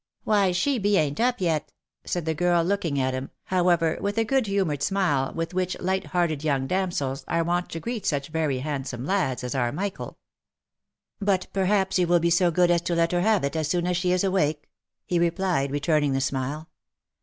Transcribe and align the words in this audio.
"Why 0.23 0.51
she 0.51 0.79
bean't 0.79 1.19
up 1.19 1.39
yet," 1.39 1.71
said 2.05 2.25
the 2.25 2.33
girl, 2.33 2.63
looking 2.63 2.99
at 2.99 3.13
him, 3.13 3.29
however, 3.43 3.99
with 4.01 4.15
the 4.15 4.25
good 4.25 4.47
humoured 4.47 4.81
smile 4.81 5.31
with 5.31 5.53
which 5.53 5.79
light 5.79 6.07
hearted 6.07 6.43
young 6.43 6.65
dam 6.65 6.89
sels 6.89 7.23
are 7.27 7.43
wont 7.43 7.69
to 7.69 7.79
greet 7.79 8.07
such 8.07 8.29
very 8.29 8.57
handsome 8.61 9.05
lads 9.05 9.43
as 9.43 9.53
our 9.53 9.71
Michael." 9.71 10.17
But 11.31 11.45
perhaps 11.53 11.99
you 11.99 12.07
will 12.07 12.19
be 12.19 12.31
so 12.31 12.49
good 12.49 12.71
as 12.71 12.81
to 12.81 12.95
let 12.95 13.11
her 13.11 13.21
have 13.21 13.43
it 13.43 13.55
as 13.55 13.67
soon 13.67 13.85
as 13.85 13.95
she 13.95 14.11
is 14.11 14.23
awake?" 14.23 14.67
he 15.05 15.19
replied, 15.19 15.69
returning 15.69 16.13
the 16.13 16.21
smile. 16.21 16.69